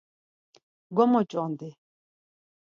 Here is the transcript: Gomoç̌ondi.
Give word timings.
Gomoç̌ondi. 0.95 1.69